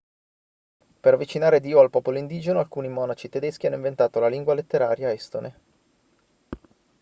[0.99, 5.59] per avvicinare dio al popolo indigeno alcuni monaci tedeschi hanno inventato la lingua letteraria estone